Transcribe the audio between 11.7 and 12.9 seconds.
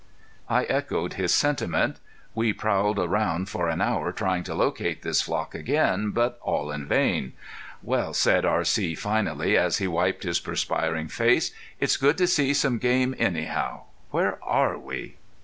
"it's good to see some